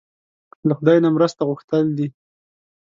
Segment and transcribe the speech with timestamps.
[0.67, 2.07] له خدای نه مرسته غوښتل دي.